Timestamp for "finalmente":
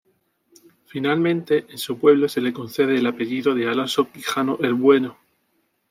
0.87-1.67